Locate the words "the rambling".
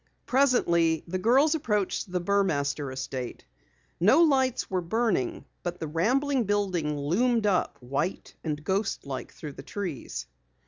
5.79-6.45